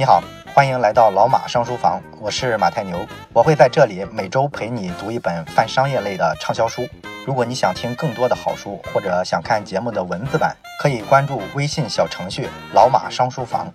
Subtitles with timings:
[0.00, 0.22] 你好，
[0.54, 6.86] 欢迎来到老马商书房，我是马太牛，我会在这里每周陪你读一本泛商业类的畅销书。
[7.26, 13.74] 如果你想听更多的好书，或者想看节目的文字版，可以关注微信小程序“老马商书房”。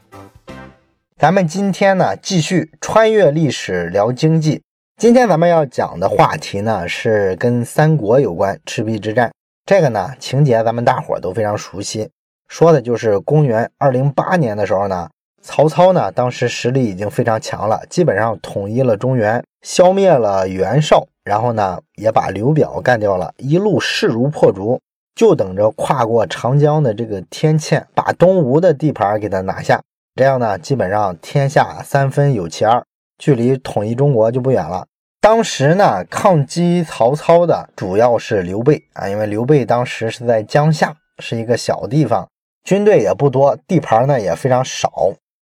[1.19, 4.63] 咱们今天呢，继续穿越历史聊经济。
[4.95, 9.29] 今天咱们要讲的话题呢，是跟三国有关，赤壁之战。
[9.65, 12.09] 这个呢，情节咱们大伙都非常熟悉，
[12.47, 15.09] 说的就是公元二零八年的时候呢。
[15.43, 24.79] 曹操呢，当时实力已经非常强了，基本上统一了中原，消灭了袁绍，然后呢，也把刘表干掉了，一路势如破竹，
[25.13, 29.81] 就等着跨过长江的这个天堑，把东吴的地盘给他拿下。
[30.15, 32.81] 这样呢，基本上天下三分有其二，
[33.17, 34.85] 距离统一中国就不远了。
[35.19, 42.29] 当时呢，抗击曹操的主要是刘备啊，因为刘备当时是在江夏，是一个小地方，
[42.63, 44.89] 军队也不多，地盘呢也非常少。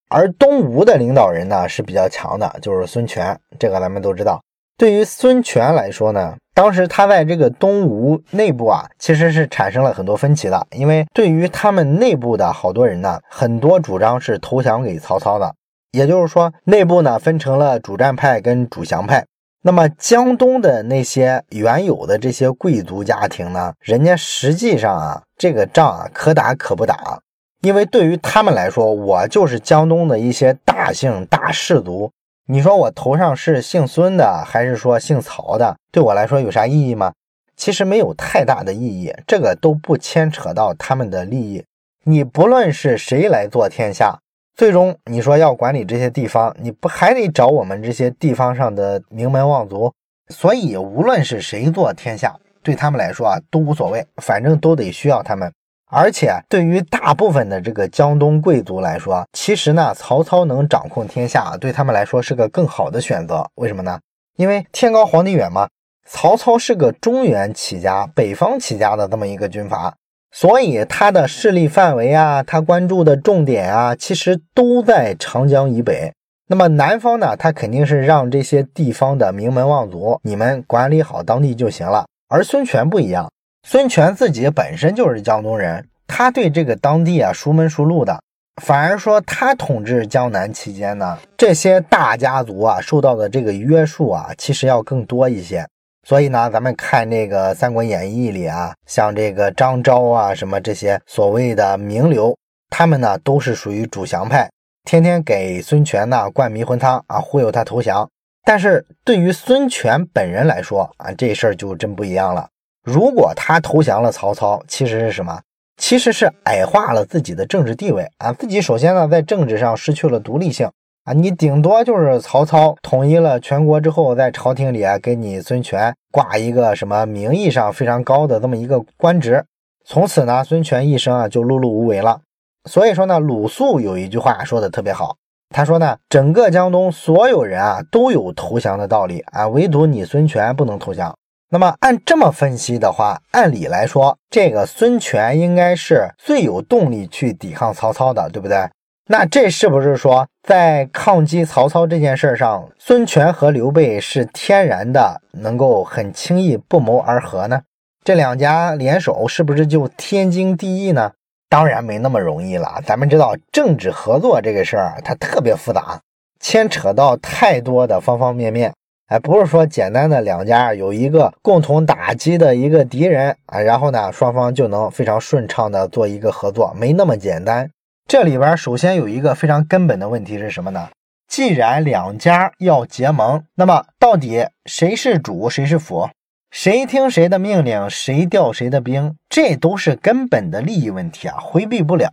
[0.09, 4.41] 而东吴的领导人呢是比较强的，就是孙权，这个咱们都知道。
[4.77, 15.53] 对于孙权来说呢，当时他在这个东吴内部啊，其实是产生了很多分歧的，因为对于他们内部的好多人呢，很多主张是投降给曹操的，
[15.91, 19.25] 也就是说，内部呢分成了主战派跟主降派。
[19.64, 27.19] 那么江东的那些原有的这些贵族家庭呢，人家实际上啊，这个仗啊可打可不打。
[27.68, 32.10] 因为对于他们来说，我就是江东的一些大姓大氏族。
[32.46, 37.12] 你说我头上是姓孙的，还是说姓曹的，对我来说有啥意义吗？
[37.58, 41.62] 其实没有太大的意义，这个都不牵扯到他们的利益。
[42.06, 44.18] 你不论是谁来做天下，
[44.56, 49.92] 最终你说要管理这些地方，你不还得找我们这些地方上的名门望族？
[50.30, 55.52] 所以无论是谁做天下，对他们来说啊都无所谓，反正都得需要他们。
[55.89, 63.49] 而且对于大部分的这个江东贵族来说，其实呢，曹操能掌控天下，对他们来说是个更好的选择。
[63.55, 63.99] 为什么呢？
[64.35, 65.67] 因为天高皇帝远嘛。
[66.09, 69.93] 曹操是个中原起家、北方起家的这么一个军阀，
[70.31, 76.14] 所以他的势力范围啊，他关注的重点啊，其实都在长江以北。
[76.47, 82.05] 那么南方呢，他肯定是让这些地方的名门望族，你们管理好当地就行了。
[82.30, 83.30] 而孙权不一样。
[83.70, 88.17] 孙权自己本身就是江东人，他对这个当地啊熟门熟路的，
[88.64, 95.67] 反而说他统治江南期间呢，这些大家族啊受到的这个约束啊，其实要更多一些。
[96.08, 102.38] 所以呢，咱们看这个《三国演义》里啊，像这个张昭啊，什么这些所谓的名流，
[102.70, 104.50] 他们呢都是属于主降派，
[104.86, 108.10] 天天给孙权呢灌迷魂汤啊，忽悠他投降。
[108.45, 112.48] 但是对于孙权本人来说啊，这事儿就真不一样了。
[112.89, 115.42] 如果他投降了曹操，其实是什么？
[115.75, 118.31] 其实是矮化了自己的政治地位啊！
[118.31, 120.71] 自己首先呢，在政治上失去了独立性
[121.03, 121.11] 啊！
[121.11, 129.44] 你顶多就是曹操统一了全国之后，在朝廷里啊，给你孙权挂一个什么名义上非常高的这么一个官职，
[129.86, 132.21] 从此呢，孙权一生啊就碌碌无为了。
[132.69, 135.18] 所以说呢，鲁肃有一句话说的特别好，
[135.53, 141.13] 他说呢，整个江东所有人啊都有投降的道理啊，唯独你孙权不能投降。
[141.50, 148.69] 那么按这么分析的话，按理来说，这个孙权应该是最有动力去抵抗曹操的，对不对？
[149.09, 157.62] 那这是不是说，在抗击曹操这件事上，孙权和刘备是天然的能够很轻易不谋而合呢？
[158.03, 161.13] 这两家联手是不是就天经地义呢？
[161.50, 162.81] 当然没那么容易了。
[162.85, 166.01] 咱们知道，政治合作这个事儿，它特别复杂，
[166.41, 168.74] 牵扯到太多的方方面面。
[169.07, 177.69] 哎，不是说简单的两家有一个共同打击的一个敌人啊，然后呢，双方就能非常顺畅的做一个合作，没那么简单。
[178.06, 180.90] 这里边首先有一个非常根本的问题是什么呢？
[181.30, 186.10] 既然两家要结盟，那么到底谁是主，谁是辅，
[186.51, 192.12] 谁听谁的命令，谁调谁的兵，这都是根本的利益问题啊，回避不了。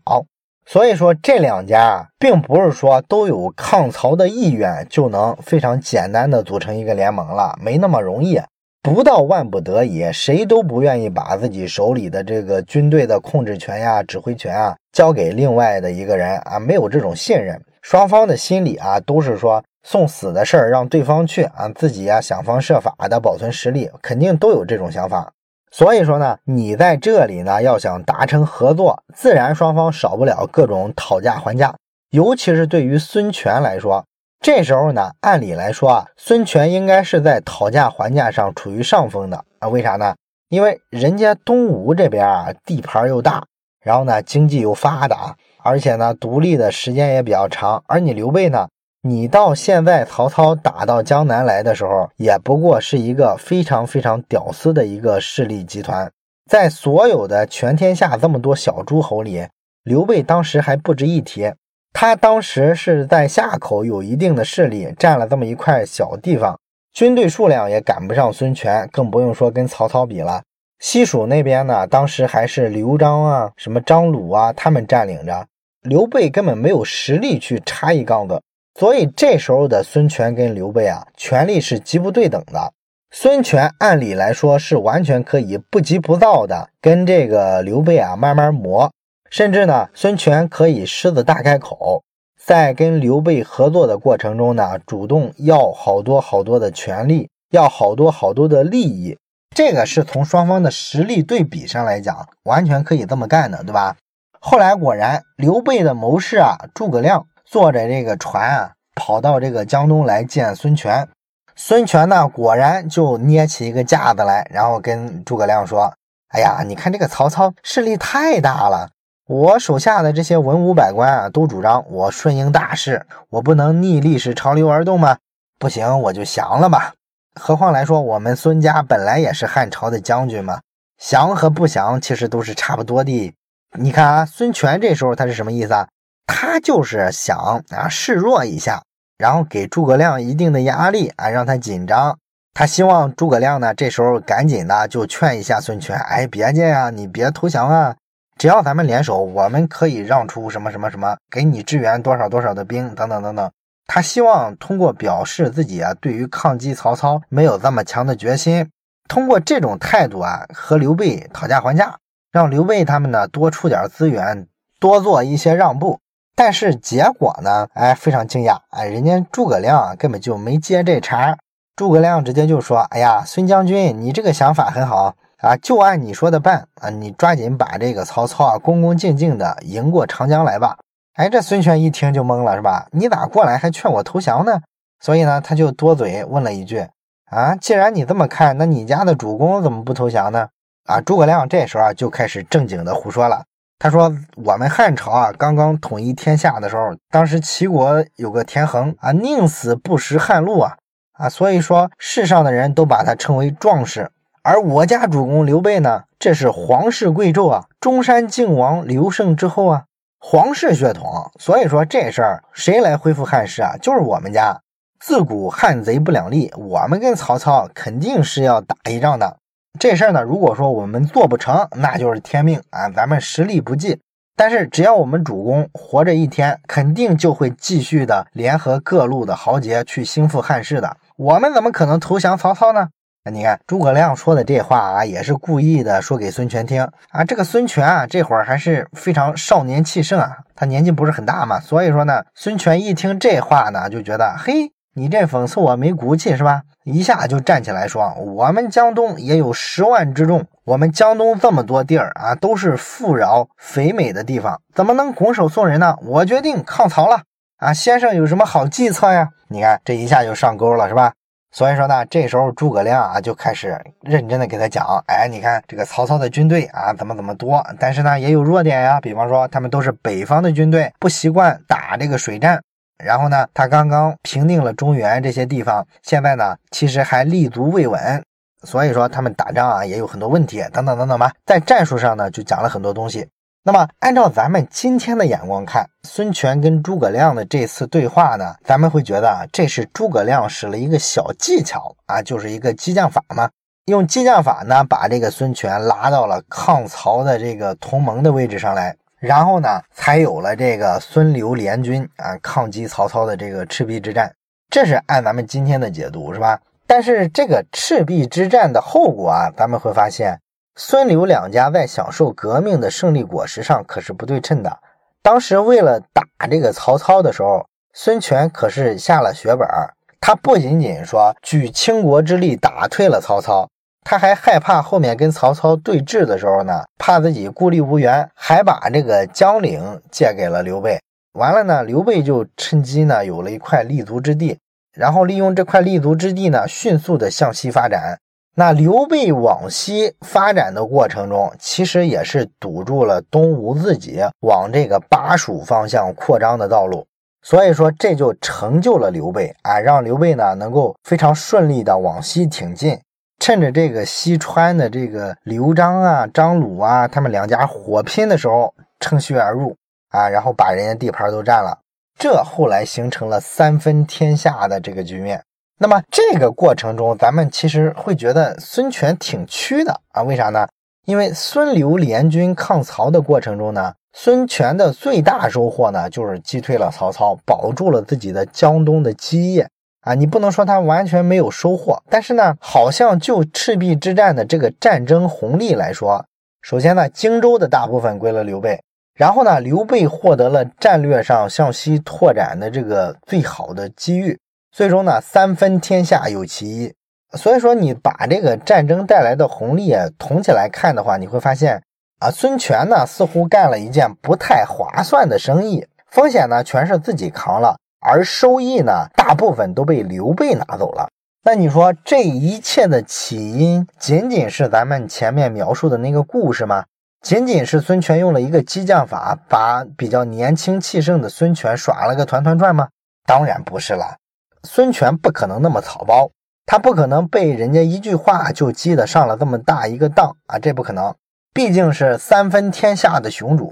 [0.67, 8.41] 所以说，这两家并不是说都有抗曹的意愿就能非常简单的组成一个联盟了，没那么容易。
[8.83, 17.61] 不到万不得已，谁都不愿意把自己手里的这个军队的控制权呀、指挥权啊交给另外的一个人啊，没有这种信任。
[17.83, 25.34] 双方的心里啊，都是说送死的事儿让对方去啊，自己呀想方设法的保存实力，肯定都有这种想法。
[25.77, 31.75] 所以说呢，你在这里呢，要想达成合作，自然双方少不了各种讨价还价。
[32.11, 34.05] 尤其是对于孙权来说，
[34.41, 39.67] 这时候呢，按理来说啊，孙权应该是在讨价还价上处于上风的啊。
[39.67, 40.15] 为啥呢？
[40.49, 43.45] 因为人家东吴这边啊，地盘又大，
[43.83, 45.35] 然后呢，经济又发达
[45.65, 47.83] 而且呢，独立的时间也比较长。
[47.89, 48.69] 而你刘备呢，
[49.07, 56.11] 你到现在曹操打到江南来的时候，也不过是一个非常非常屌丝的一个势力集团，
[56.51, 59.47] 在所有的全天下这么多小诸侯里，
[59.83, 61.53] 刘备当时还不值一提。
[61.93, 66.59] 他当时是在夏口有一定的势力，占了这么一块小地方，
[66.95, 70.43] 军队数量也赶不上孙权，更不用说跟曹操比了。
[70.79, 75.47] 西蜀那边呢，当时还是刘璋啊、什么张鲁啊，他们占领着，
[75.83, 78.41] 刘备根本没有实力去插一杠子。
[78.79, 82.73] 所以这时候的孙权跟刘备啊，权力是极不对等的。
[83.11, 88.91] 孙权按理来说是完全可以不急不躁的跟这个刘备啊慢慢磨。
[89.31, 92.03] 甚至呢，孙权可以狮子大开口，
[92.41, 99.17] 在跟刘备合作的过程中呢，主动要好多好多的权利，要好多好多的利益。
[99.57, 103.97] 这个是从双方的实力对比上来讲，完全可以这么干的，对吧？
[104.41, 111.07] 后来果然，刘备的谋士啊，诸葛亮坐着这个船啊，跑到这个江东来见孙权。
[111.55, 115.95] 孙权呢，果然就捏起一个架子来，然后跟诸葛亮说
[116.35, 118.91] ：“哎呀，你看这个曹操势力太大了。”
[119.31, 125.19] 我手下的这些文武百官啊，都主张我顺应大势，我不能逆历史潮流而动吗？
[125.61, 126.95] 不行，我就降了吧。
[127.41, 130.61] 何况来说，我们孙家本来也是汉朝的将军嘛，
[130.99, 133.33] 降和不降其实都是差不多的。
[133.79, 135.87] 你看啊，孙权这时候他是什么意思啊？
[136.27, 138.83] 他就是想啊示弱一下，
[139.19, 142.19] 然后给诸葛亮一定的压力啊，让他紧张。
[142.53, 147.97] 他希望诸葛亮呢这时候赶紧的就劝一下孙权，哎，别介呀，你别投降啊。
[148.39, 153.51] 只要咱们联手，我们可以让出什么什么什么，给你支援多少多少的兵，等等等等。
[153.87, 158.71] 他希望通过表示自己啊，对于抗击曹操没有这么强的决心，
[159.09, 161.97] 通过这种态度啊，和刘备讨价还价，
[162.33, 164.49] 让刘备他们呢多出点资源，
[164.81, 166.01] 多做一些让步。
[166.37, 171.37] 但是结果呢，哎，非常惊讶，哎，人家诸葛亮啊根本就没接这茬，
[171.77, 176.89] 诸葛亮直接就说：“哎呀，孙将军，你这个想法很好。”啊，就按你说的办啊！
[176.89, 180.79] 你抓紧把这个曹操啊，恭恭敬敬的迎过长江来吧。
[181.17, 182.87] 哎，这孙权一听就懵了，是吧？
[182.93, 184.63] 你咋过来还劝我投降呢？
[185.01, 186.87] 所以呢，他就多嘴问了一句：
[187.31, 190.49] 啊，既然你这么看，那你家的主公怎么不投降呢？
[190.87, 193.45] 啊，诸葛亮这时候啊就开始正经的胡说了。
[193.85, 200.79] 他说：我们汉朝啊，刚刚统一天下的时候，当时齐国有个田横啊，宁死不食汉禄啊
[201.13, 204.11] 啊，所以说世上的人都把他称为壮士。
[204.43, 209.85] 而我家主公刘备呢，这是皇室贵胄啊，中山靖王刘胜之后啊，
[210.19, 211.31] 皇室血统。
[211.39, 213.77] 所以说这事儿谁来恢复汉室啊？
[213.83, 214.59] 就是我们家。
[214.99, 219.37] 自古汉贼不两立，我们跟曹操肯定是要打一仗的。
[219.79, 223.99] 这事儿呢，如果说我们做不成，那就是天命啊，咱们实力不济。
[224.37, 230.97] 但是只要我们主公活着一天，肯定就会继续的联合各路的豪杰去兴复汉室的。
[231.17, 232.89] 我们怎么可能投降曹操呢？
[233.33, 237.25] 你看诸葛亮说的这话啊，也是故意的说给孙权听啊。
[237.25, 246.63] 这个孙权啊，这会儿还是非常少年气盛啊，他年纪不是很大嘛，所以说呢，孙权一听这话呢，就觉得嘿，你这讽刺我没骨气是吧？
[246.85, 255.97] 一下就站起来说，我们江东也有十万之众，我们江东这么多地儿啊，都是富饶肥美的地方，怎么能拱手送人呢？
[256.03, 257.23] 我决定抗曹了
[257.59, 257.73] 啊！
[257.73, 259.31] 先生有什么好计策呀？
[259.49, 261.13] 你看这一下就上钩了是吧？
[261.51, 272.61] 所以说呢，这时候诸葛亮啊就开始认真的给他讲，哎，你看这个曹操的军队啊怎么怎么多，但是呢也有弱点呀，比方说他们都是北方的军队，不习惯打这个水战，
[273.03, 278.23] 然后呢他刚刚平定了中原这些地方，现在呢其实还立足未稳，
[278.63, 283.29] 所以说他们打仗啊也有很多问题，等等等等吧，在战术上呢就讲了很多东西。
[283.67, 293.49] 那么，按照咱们今天的眼光看，孙权跟诸葛亮的这次对话呢，咱们会觉得啊，这是诸葛亮使了一个小技巧啊，就是一个激将法嘛。
[293.87, 298.95] 用激将法呢，把这个孙权拉到了抗曹的这个同盟的位置上来，
[299.25, 304.31] 然后呢，才有了这个孙刘联军啊，抗击曹操的这个赤壁之战。
[304.69, 306.61] 这是按咱们今天的解读，是吧？
[306.87, 310.39] 但是这个赤壁之战的后果啊，咱们会发现。
[310.77, 314.79] 孙刘两家在享受革命的胜利果实上可是不对称的。
[315.23, 317.65] 当时为了打这个曹操的时候，
[317.95, 319.95] 孙权可是下了血本儿。
[320.21, 323.69] 他不仅仅说举倾国之力打退了曹操，
[324.05, 331.01] 他还害怕后面跟曹操对峙的时候呢，怕自己孤立无援，还把这个江陵借给了刘备。
[331.33, 334.59] 完了呢，刘备就趁机呢有了一块立足之地，
[334.93, 338.19] 然后利用这块立足之地呢，迅速的向西发展。
[338.57, 347.05] 那刘备往西发展的过程中，其实也是堵住了东吴自己往这个巴蜀方向扩张的道路，
[347.43, 352.97] 所以说这就成就了刘备啊，让刘备呢能够非常顺利的往西挺进，
[353.39, 359.77] 趁着这个西川的这个刘璋啊、张鲁啊他们两家火拼的时候，乘虚而入
[360.11, 361.79] 啊，然后把人家地盘都占了，
[362.19, 365.43] 这后来形成了三分天下的这个局面。
[365.79, 370.23] 那么这个过程中，咱们其实会觉得孙权挺屈的啊？
[370.23, 370.67] 为啥呢？
[371.05, 379.69] 因为孙刘联军抗曹的过程中呢，孙权的最大收获呢，就是击退了曹操，保住了自己的江东的基业
[380.05, 380.15] 啊。
[380.15, 386.25] 你不能说他完全没有收获，但是呢，好像就赤壁之战的这个战争红利来说，
[386.63, 388.81] 首先呢，荆州的大部分归了刘备，
[389.15, 394.39] 然后呢，刘备获得了战略上向西拓展的这个最好的机遇。
[394.73, 396.93] 最终呢，三分天下有其一。
[397.37, 401.83] 所以说，你把这个战争带来的红利统起来看的话，你会发现
[402.21, 411.09] 啊，孙权呢似乎干了一件不太划算的生意，风险呢全是自己扛了，而收益呢大部分都被刘备拿走了。
[411.43, 416.85] 那你说这一切的起因，仅仅是咱们前面描述的那个故事吗？
[417.23, 422.89] 仅仅是孙权用了一个激将法，把比较年轻气盛的孙权耍了个团团转吗？
[423.27, 424.17] 当然不是了。
[424.63, 426.31] 孙权不可能那么草包，
[426.67, 430.59] 他不可能被人家一句话就激得上了这么大一个当啊！
[430.59, 431.15] 这不可能，
[431.53, 433.71] 毕竟是三分天下的雄主，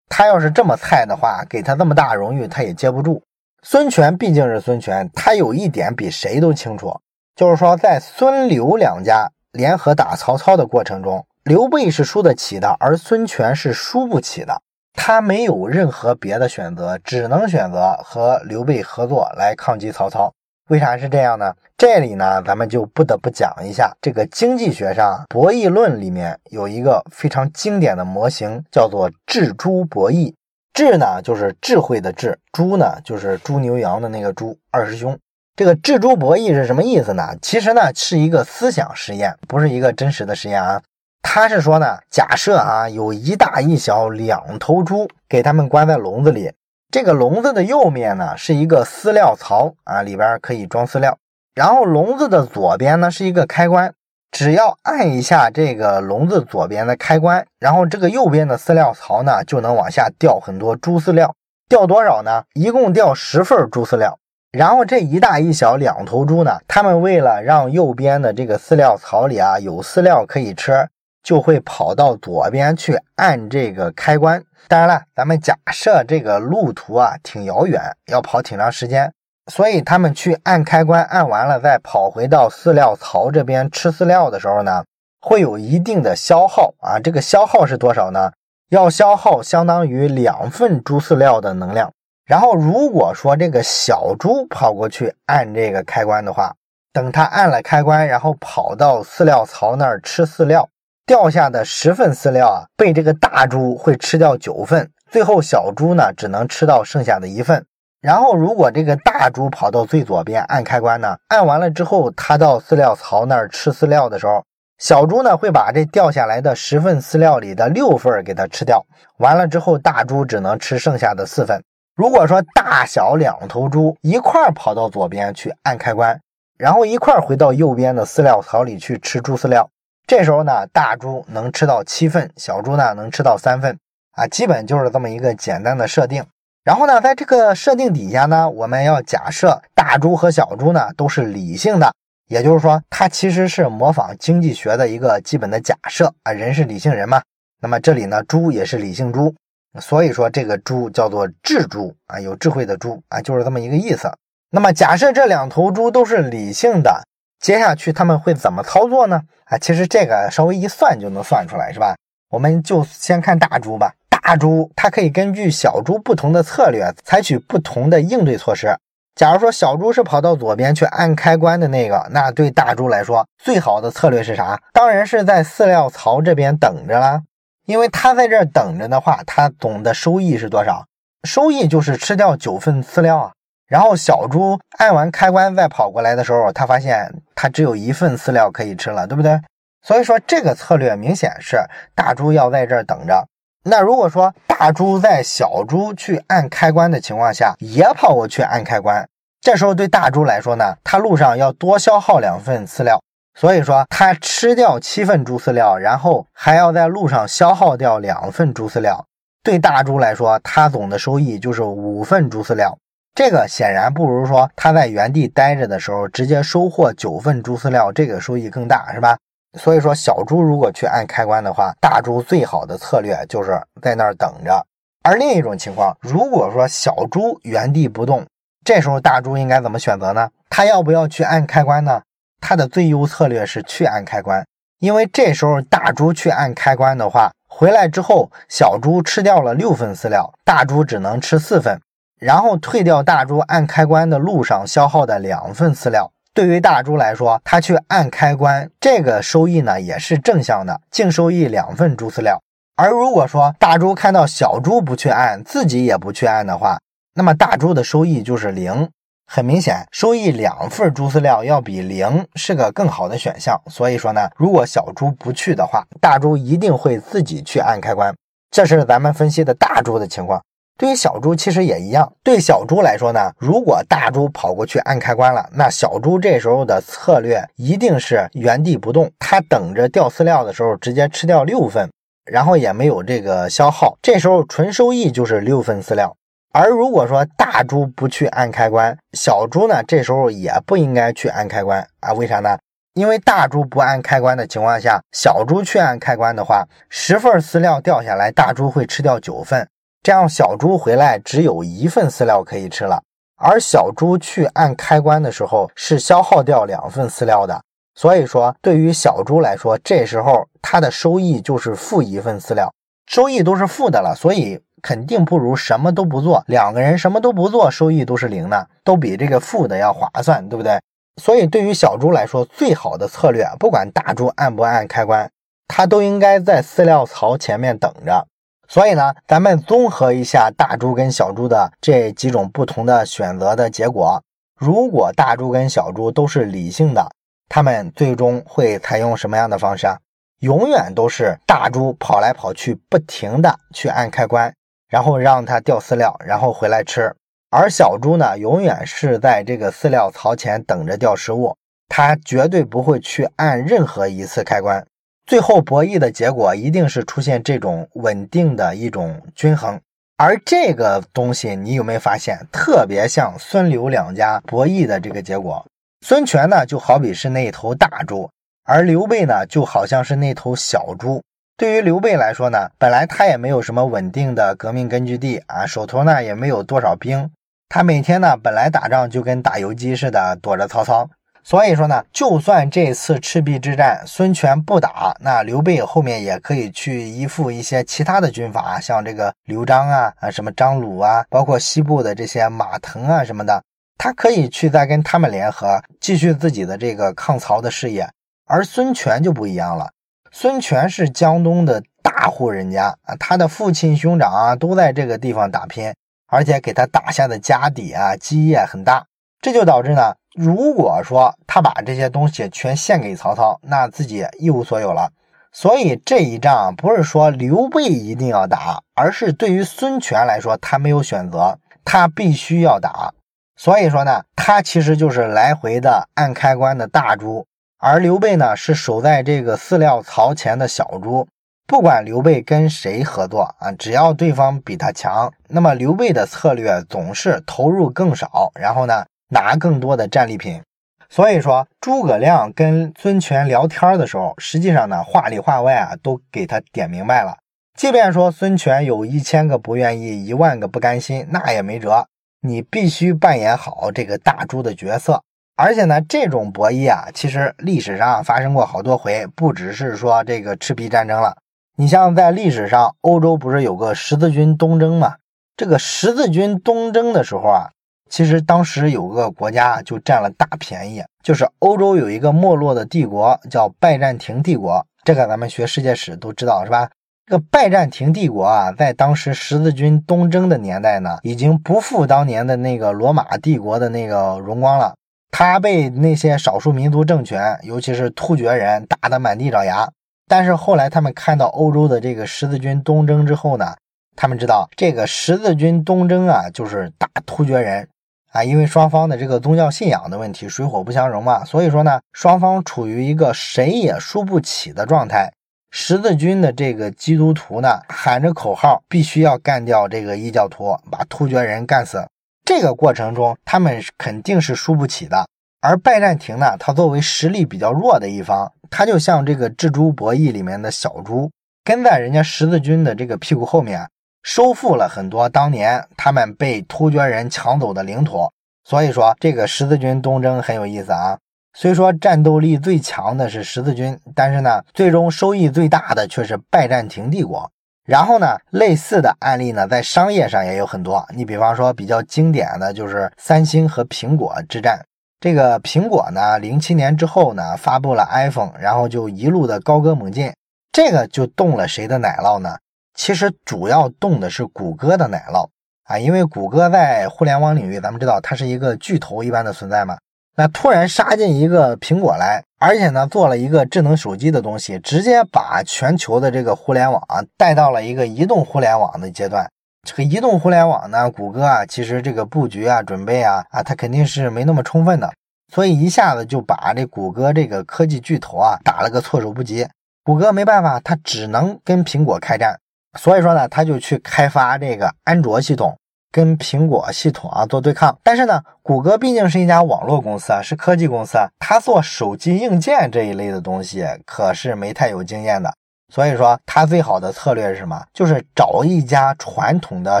[0.08, 3.22] 他要是这么菜的话，给他这么大荣誉他也接不住。
[3.68, 7.00] 孙权毕竟是孙权，他有一点比谁都清楚，
[7.34, 14.62] 就是说在孙刘两家联合打曹操的过程中，刘备是输得起的，而孙权是输不起的。
[14.94, 20.32] 他没有任何别的选择，只能选择和刘备合作来抗击曹操。
[20.68, 21.52] 为啥是这样呢？
[21.76, 30.32] 这里呢，咱们就不得不讲一下这个经济学上博弈论里面有一个非常经典的模型，叫做智猪博弈。
[30.76, 34.58] 智呢就是智慧的智，猪呢就是猪牛羊的那个猪。
[34.70, 35.18] 二师兄，
[35.56, 37.30] 这个智猪博弈是什么意思呢？
[37.40, 40.82] 其实呢是一个思想实验，不是一个真实的实验啊。
[41.22, 46.52] 他是说呢，假设啊，有一大一小两头猪，给他们关在笼子里。
[46.92, 51.16] 这个笼子的右面呢是一个饲料槽啊，里边可以装饲料。
[51.54, 53.94] 然后笼子的左边呢是一个开关，
[54.38, 61.34] 只要按一下这个笼子左边的开关，然后这个右边的饲料槽呢就能往下掉很多猪饲料。
[61.70, 62.44] 掉多少呢？
[62.52, 64.18] 一共掉十份猪饲料。
[64.52, 70.86] 然后这一大一小两头猪呢，他们为了让右边的这个饲料槽里啊有饲料可以吃。
[71.22, 74.44] 就会跑到左边去按这个开关。
[74.68, 79.12] 当然了，咱们假设这个路途啊挺遥远，要跑挺长时间，
[79.50, 84.84] 所以他们去按开关，按完了再跑回到饲料槽这边吃饲料的时候呢，
[85.20, 86.98] 会有一定的消耗啊。
[86.98, 88.32] 这个消耗是多少呢？
[88.70, 91.92] 要消耗相当于两份猪饲料的能量。
[92.24, 96.52] 然后如果说这个小猪跑过去按这个开关的话，
[96.92, 100.68] 等它按了开关，然后跑到饲料槽那儿吃饲料。
[101.06, 107.64] 掉下的十份饲料啊，被这个大猪会吃掉九份，最后小猪呢只能吃到剩下的一份。
[108.00, 114.44] 然后如果这个大猪跑到最左边按开关呢，按完了之后，它到饲料槽那儿吃饲料的时候，
[114.78, 118.84] 小猪呢会把这掉下来的十份饲料里的六份给它吃掉。
[119.18, 121.60] 完了之后，大猪只能吃剩下的四份。
[121.96, 126.20] 如果说大小两头猪一块跑到左边去按开关，
[126.58, 129.68] 然后一块回到右边的饲料槽里去吃猪饲料。
[130.06, 133.78] 这时候呢，大猪能吃到七份，小猪呢能吃到三份，
[134.12, 136.22] 啊，基本就是这么一个简单的设定。
[136.66, 141.94] 然后呢，在这个设定底下呢，我们要假设大猪和小猪呢都是理性的，
[142.26, 147.22] 也就是说，它其实是模仿经济学的一个基本的假设啊，人是理性人嘛。
[147.62, 149.32] 那么这里呢，猪也是理性猪，
[149.78, 154.10] 所以说这个猪叫做智猪啊，有智慧的猪啊，就是这么一个意思。
[154.50, 157.04] 那么假设这两头猪都是理性的。
[157.38, 159.22] 接下去他们会怎么操作呢？
[159.44, 161.94] 啊，其实这个稍微一算就能算出来，是吧？
[162.30, 163.94] 我们就先看大猪吧。
[164.26, 168.76] 大猪它可以根据小猪不同的策略，采取不同的应对措施。
[169.14, 174.60] 假如说小猪是跑到左边去按开关的那个，那对大猪来说，最好的策略是啥？
[174.72, 177.22] 当然是在饲料槽这边等着啦。
[177.66, 180.84] 因为它在这儿等着的话，它总的收益是多少？
[181.22, 183.32] 收益就是吃掉九份饲料啊。
[183.68, 189.40] 然后小猪按完开关再跑过来的时候，他发现它只有一份饲料可以吃了，对不对？
[189.86, 191.58] 所以说这个策略明显是
[191.94, 193.24] 大猪要在这儿等着。
[193.68, 199.04] 那如果说大猪在小猪去按开关的情况下也跑过去按开关，
[199.40, 203.02] 这时候对大猪来说呢，它路上要多消耗两份饲料，
[203.34, 209.04] 所以说它吃掉七份猪饲料，然后还要在路上消耗掉两份猪饲料，
[209.42, 212.78] 对大猪来说，它总的收益就是五份猪饲料。
[213.16, 219.16] 这个显然不如说他在原地待着的时候直接收获九份猪饲料，这个收益更大，是吧？
[219.56, 224.64] 所以说小猪如果去按开关的话，大猪最好的策略就是在那儿等着。
[225.02, 228.24] 而另一种情况，如果说小猪原地不动，
[228.64, 230.28] 这时候大猪应该怎么选择呢？
[230.50, 232.02] 他要不要去按开关呢？
[232.40, 234.44] 他的最优策略是去按开关，
[234.80, 241.80] 因为这时候大猪去按开关的话，回来之后小猪吃掉了六份饲料，大猪只能吃四份。
[242.18, 252.38] 然后退掉大猪按开关的路上消耗的两份饲料，对于大猪来说，它去按开关，这个收益呢也是正向的，净收益两份猪饲料。
[252.76, 256.78] 而如果说大猪看到小猪不去按，自己也不去按的话，
[257.14, 258.86] 那么大猪的收益就是零。
[259.26, 263.58] 很明显，收益两份猪饲料要比零是个更好的选项。
[263.70, 268.14] 所以说呢，如果小猪不去的话，大猪一定会自己去按开关。
[268.50, 270.42] 这是咱们分析的大猪的情况。
[270.78, 272.12] 对于小猪其实也一样。
[272.22, 281.90] 对小猪来说呢，如果大猪跑过去按开关了，那小猪这时候的策略一定是原地不动，它等着掉饲料的时候直接吃掉六份，
[282.24, 286.14] 然后也没有这个消耗，这时候纯收益就是六份饲料。
[286.52, 292.12] 而如果说大猪不去按开关，小猪呢这时候也不应该去按开关啊？
[292.12, 292.58] 为啥呢？
[292.94, 299.68] 因为大猪不按开关的情况下，小猪去按开关的话，十份饲料掉下来，大猪会吃掉九份。
[300.02, 303.02] 这样小猪回来只有一份饲料可以吃了，
[303.36, 307.60] 而小猪去按开关的时候是消耗掉两份饲料的，
[307.94, 312.72] 所以说对于小猪来说，这时候它的收益就是负一份饲料，
[313.06, 316.44] 收益都是负的了，所以肯定不如什么都不做。
[316.46, 320.80] 两个人什么都不做，收益都是零的，都比这个负的要划算，对不对？
[321.20, 325.28] 所以对于小猪来说，最好的策略，不管大猪按不按开关，
[325.66, 328.26] 它都应该在饲料槽前面等着。
[328.68, 334.22] 所以呢，咱们综合一下大猪跟小猪的这几种不同的选择的结果。
[334.58, 337.10] 如果大猪跟小猪都是理性的，
[337.48, 339.98] 他们最终会采用什么样的方式啊？
[340.40, 344.52] 永远都是大猪跑来跑去，不停的去按开关，
[344.88, 347.14] 然后让它掉饲料，然后回来吃。
[347.50, 351.56] 而小猪呢，永远是在这个饲料槽前等着掉食物，
[351.88, 354.84] 它绝对不会去按任何一次开关。
[355.26, 359.80] 最后博弈的结果一定是出现这种稳定的一种均衡，
[360.16, 365.66] 而这个东西你有没有发现，特别像孙刘两家博弈的这个结果？
[366.06, 368.30] 孙权呢就好比是那头大猪，
[368.62, 371.20] 而刘备呢就好像是那头小猪。
[371.56, 377.28] 对于刘备来说呢，本来他也没有什么稳定的革命根据地啊，手头呢也没有多少兵，
[377.68, 381.10] 他每天呢本来打仗就跟打游击似的，躲着曹操。
[381.48, 393.62] 所以说呢，就算这次赤壁之战孙权不打，那刘备后面也可以去依附一些其他的军阀，像这个刘璋啊啊，什么张鲁啊，包括西部的这些马腾啊什么的，
[393.96, 398.10] 他可以去再跟他们联合，继续自己的这个抗曹的事业。
[398.46, 399.90] 而孙权就不一样了，
[400.32, 405.94] 孙权是江东的大户人家啊，他的父亲兄长啊都在这个地方打拼，
[406.26, 409.06] 而且给他打下的家底啊基业很大，
[409.40, 410.12] 这就导致呢。
[410.36, 415.10] 如果说他把这些东西全献给曹操，那自己一无所有了。
[415.50, 423.14] 所以这一仗不是说刘备一定要打，而是对于孙权来说，他没有选择，他必须要打。
[423.56, 427.46] 所以说呢，他其实就是来回的按开关的大猪，
[427.78, 431.26] 而刘备呢是守在这个饲料槽前的小猪。
[431.66, 439.06] 不管刘备跟谁合作啊，只要对方比他强，那么刘备的策略总是投入更少，然后呢？
[439.28, 440.62] 拿更多的战利品，
[441.08, 447.38] 所以说诸葛亮跟孙权聊天的时候，实际上呢话里话外啊都给他点明白了。
[447.76, 452.06] 即便说孙权有一千个不愿意，一万个不甘心，那也没辙，
[452.40, 455.22] 你必须扮演好这个大猪的角色。
[455.56, 461.36] 而且呢，这种博弈啊，其实历史上发生过好多回，不只是说这个赤壁战争了。
[461.76, 465.16] 你像在历史上，欧洲不是有个十字军东征吗？
[465.56, 467.70] 这个十字军东征的时候啊。
[468.08, 476.88] 其实当时有个国家就占了大便宜，就是欧洲有一个没落的帝国叫拜占庭帝国，这个咱们学世界史都知道是吧？
[477.26, 484.94] 这个拜占庭帝国啊，在当时十字军东征的年代呢，已经不复当年的那个罗马帝国的那个荣光了。
[485.32, 489.90] 他被那些少数民族政权，尤其是突厥人打得满地找牙。
[490.28, 493.74] 但是后来他们看到欧洲的这个十字军东征之后呢，
[494.14, 497.88] 他们知道这个十字军东征啊，就是打突厥人。
[498.36, 505.32] 啊，因为双方的这个宗教信仰的问题，水火不相容嘛，所以说呢，双方处于一个谁也输不起的状态。
[505.70, 512.06] 十字军的这个基督徒呢，喊着口号，必须要干掉这个异教徒，把突厥人干死。
[512.44, 515.26] 这个过程中，他们肯定是输不起的。
[515.62, 521.30] 而拜占庭呢，它作为实力比较弱的一方，它就像这个蜘蛛博弈里面的小猪，
[521.64, 523.88] 跟在人家十字军的这个屁股后面，
[524.26, 528.28] 收复了很多当年他们被突厥人抢走的领土。
[528.64, 531.16] 所以说，这个十字军东征很有意思啊。
[531.54, 537.48] 虽说战斗力最强的是十字军，但是呢，最终收益最大的却是拜占庭帝国。
[537.86, 541.06] 然后呢，类似的案例呢，在商业上也有很多。
[541.14, 544.84] 你比方说，比较经典的就是三星和苹果之战。
[545.20, 550.32] 这个苹果呢，零七年之后呢，发布了 iPhone，然后就一路的高歌猛进。
[550.72, 552.56] 这个就动了谁的奶酪呢？
[552.96, 555.48] 其实主要动的是谷歌的奶酪
[555.84, 559.96] 啊，因为谷歌在互联网领域，咱们知道它是一个巨头一般的存在嘛。
[560.38, 567.02] 那突然杀进一个苹果来，而且呢做了一个智能手机的东西，直接把全球的这个互联网
[567.36, 569.48] 带到了一个移动互联网的阶段。
[569.86, 575.12] 这个移动互联网呢，谷歌啊，其实这个布局啊、准备啊啊，它肯定是没那么充分的，
[575.54, 579.66] 所以一下子就把这谷歌这个科技巨头啊打了个措手不及。
[580.02, 582.58] 谷歌没办法，它只能跟苹果开战，
[582.96, 585.76] 所以说呢，他就去开发这个安卓系统。
[586.12, 595.52] 跟苹果系统啊做对抗，但是呢，谷歌毕竟是一家网络公司啊，是科技公司啊，它做手机硬件这一类的东西可是没太有经验的。
[595.92, 597.84] 所以说，他最好的策略是什么？
[597.92, 600.00] 就是找一家传统的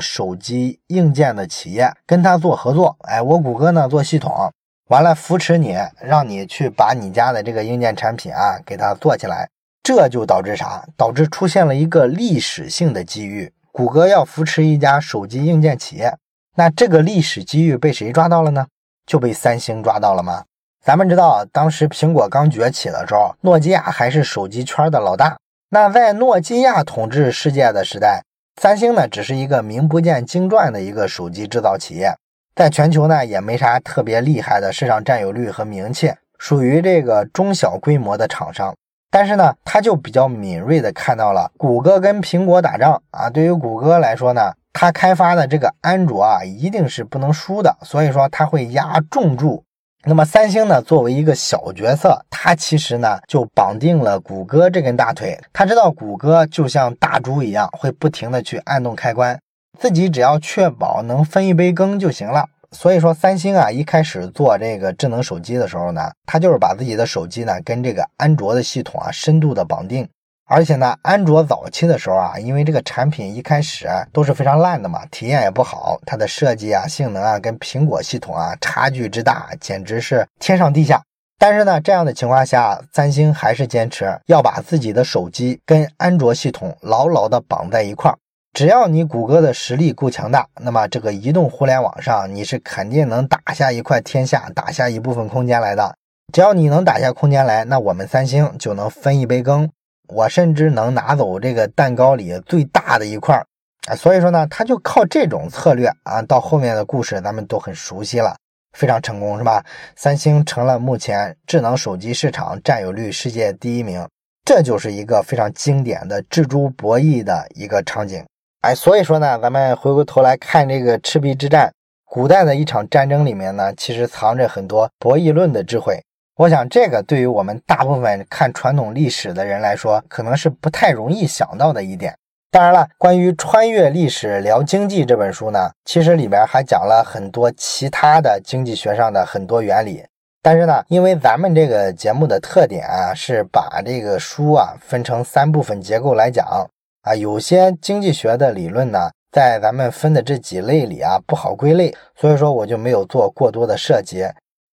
[0.00, 2.96] 手机硬件的企业跟他做合作。
[3.00, 4.50] 哎，我谷歌呢做系统，
[4.88, 9.46] 完了扶持你，让你去把你家的这个硬件产品啊给它做起来。
[9.86, 10.84] 这就导致啥？
[10.96, 13.52] 导致出现了一个历史性的机遇。
[13.70, 16.12] 谷歌要扶持一家手机硬件企业，
[16.56, 18.66] 那这个历史机遇被谁抓到了呢？
[19.06, 20.42] 就被三星抓到了吗？
[20.84, 25.36] 咱们知道，当时苹果刚崛起的时候，诺基亚还是手机圈的老大。
[25.70, 28.24] 那在诺基亚统治世界的时代，
[28.60, 32.12] 三星呢，只是一个名不见经传的一个手机制造企业，
[32.56, 38.74] 在全球呢也没啥特别厉害的市场占有率和名气，属于这个中小规模的厂商。
[39.18, 49.64] 但是呢，他就比较敏锐的看到了谷歌跟苹果打仗啊，对于谷歌来说呢，他开发的这个安卓啊，一定是不能输的，所以说他会压重注。
[50.04, 59.40] 那么三星呢，作为一个小角色，他其实呢就绑定了谷歌这根大腿，他知道谷歌就像大猪一样，会不停的去按动开关，
[59.78, 62.44] 自己只要确保能分一杯羹就行了。
[62.72, 70.08] 所以说，三星啊，一开始做这个智能手机的时候呢，它就是把自己的手机呢跟这个安卓的系统啊深度的绑定。
[70.48, 81.02] 而且呢，安卓早期的时候啊，因为这个产品一开始都是非常烂的嘛，体验也不好，它的设计啊、性能啊跟苹果系统啊差距之大，简直是天上地下。
[81.38, 88.16] 但是呢，这样的情况下，三星还是坚持要把自己的手机跟安卓系统牢牢的绑在一块儿。
[88.56, 95.94] 只要你谷歌的实力够强大，那么这个移动互联网上你是肯定能打下一块天下，打下一部分空间来的。
[96.32, 99.70] 只要你能打下空间来，那我们三星就能分一杯羹，
[100.08, 103.46] 我甚至能拿走这个蛋糕里最大的一块儿
[103.88, 103.94] 啊！
[103.94, 108.38] 所以说呢，他就靠这种策略啊，到后面的故事咱们都很熟悉了，
[108.72, 109.62] 非常成功，是吧？
[109.96, 114.08] 三星成了目前智能手机市场占有率世界第一名，
[114.46, 118.24] 这就是一个非常经典的蜘蛛博弈的一个场景。
[118.66, 121.72] 哎，所以说呢，咱们回过头来看这个赤壁之战，
[122.04, 126.02] 古代的一场战争里面呢，其实藏着很多博弈论的智慧。
[126.36, 132.12] 我想，这个对于我们大部分看传统历史的人来说，可能是不太容易想到的一点。
[132.50, 140.04] 当然了，关于穿越历史聊经济这本书呢，其实里边还讲了很多其他的经济学上的很多原理。
[140.42, 146.68] 但是呢，因为咱们这个节目的特点啊，是把这个书啊分成三部分结构来讲。
[147.06, 154.26] 啊，有些经济学的理论呢，在咱们分的这几类里啊，不好归类，所以说我就没有做过多的涉及。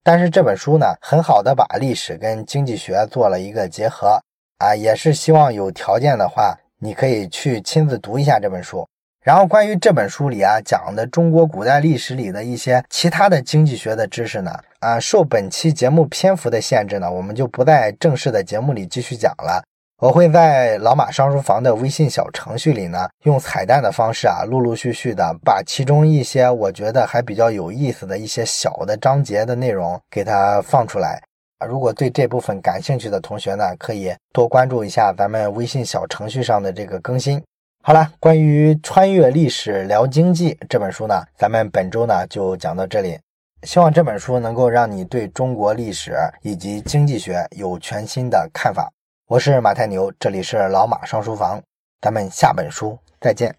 [0.03, 4.19] 但是这本书呢，很好的把历史跟经济学做了一个结合
[4.57, 8.83] 啊，也是希望有条件的话，你可以去亲自读一下这本书。
[9.23, 19.63] 然后关于这本书里啊讲的中国古代历史里的一些其他的经济学的知识呢，啊，受本期节目篇幅的限制呢，我们就不在正式的节目里继续讲了。
[20.03, 31.23] 我会在老马上书房的微信小程序里呢，用彩蛋的方式啊，陆陆续续的把其中一些我觉得还比较有意思的一些小的章节的内容给它放出来
[31.59, 31.65] 啊。
[31.65, 37.41] 如果对这部分感兴趣的同学呢，可以多关注一下咱们微信小程序上的这个更新。
[37.81, 43.17] 好了，关于穿越历史聊经济这本书呢，咱们本周呢就讲到这里。
[43.65, 48.91] 希望这本书能够让你对中国历史以及经济学有全新的看法。
[49.27, 51.63] 我是马太牛，这里是老马上书房，
[52.01, 53.55] 咱们下本书再见。